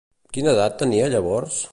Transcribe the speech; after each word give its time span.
Quina 0.37 0.53
edat 0.57 0.79
tenia 0.83 1.11
llavors? 1.17 1.61